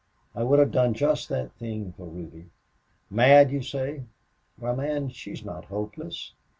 [0.33, 2.49] I would have done just that thing for Ruby....
[3.11, 4.05] Mad, you say?...
[4.57, 6.33] Why, man, she's not hopeless!